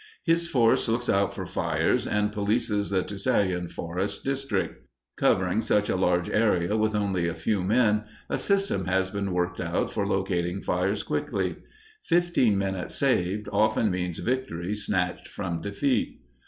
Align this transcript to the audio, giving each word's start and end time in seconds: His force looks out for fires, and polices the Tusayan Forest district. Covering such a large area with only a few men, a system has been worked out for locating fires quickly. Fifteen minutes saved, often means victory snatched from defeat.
His 0.23 0.47
force 0.47 0.87
looks 0.87 1.11
out 1.11 1.31
for 1.31 1.45
fires, 1.45 2.07
and 2.07 2.31
polices 2.31 2.89
the 2.89 3.03
Tusayan 3.03 3.69
Forest 3.69 4.23
district. 4.25 4.83
Covering 5.15 5.61
such 5.61 5.89
a 5.89 5.95
large 5.95 6.27
area 6.27 6.75
with 6.75 6.95
only 6.95 7.27
a 7.27 7.35
few 7.35 7.61
men, 7.63 8.05
a 8.27 8.39
system 8.39 8.85
has 8.85 9.11
been 9.11 9.31
worked 9.31 9.59
out 9.61 9.93
for 9.93 10.07
locating 10.07 10.63
fires 10.63 11.03
quickly. 11.03 11.57
Fifteen 12.03 12.57
minutes 12.57 12.95
saved, 12.95 13.47
often 13.53 13.91
means 13.91 14.17
victory 14.17 14.73
snatched 14.73 15.27
from 15.27 15.61
defeat. 15.61 16.19